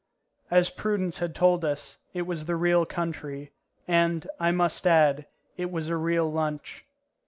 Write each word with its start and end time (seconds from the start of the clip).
As 0.49 0.71
Prudence 0.71 1.19
had 1.19 1.35
told 1.35 1.63
us, 1.63 1.99
it 2.11 2.23
was 2.23 2.45
the 2.45 2.55
real 2.55 2.87
country, 2.87 3.51
and, 3.87 4.25
I 4.39 4.51
must 4.51 4.87
add, 4.87 5.27
it 5.57 5.69
was 5.69 5.89
a 5.89 5.95
real 5.95 6.27
lunch. 6.31 6.87